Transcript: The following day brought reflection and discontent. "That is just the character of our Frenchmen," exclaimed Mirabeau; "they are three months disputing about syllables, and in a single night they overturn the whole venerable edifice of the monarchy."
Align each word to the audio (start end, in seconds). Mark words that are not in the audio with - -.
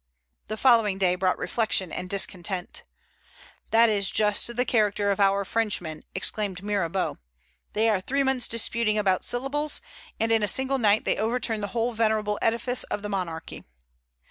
The 0.47 0.57
following 0.57 0.97
day 0.97 1.13
brought 1.13 1.37
reflection 1.37 1.91
and 1.91 2.09
discontent. 2.09 2.81
"That 3.69 3.87
is 3.87 4.09
just 4.09 4.55
the 4.57 4.65
character 4.65 5.11
of 5.11 5.19
our 5.19 5.45
Frenchmen," 5.45 6.03
exclaimed 6.15 6.63
Mirabeau; 6.63 7.19
"they 7.73 7.87
are 7.87 8.01
three 8.01 8.23
months 8.23 8.47
disputing 8.47 8.97
about 8.97 9.23
syllables, 9.23 9.79
and 10.19 10.31
in 10.31 10.41
a 10.41 10.47
single 10.47 10.79
night 10.79 11.05
they 11.05 11.17
overturn 11.17 11.61
the 11.61 11.67
whole 11.77 11.91
venerable 11.93 12.39
edifice 12.41 12.83
of 12.85 13.03
the 13.03 13.09
monarchy." 13.09 13.63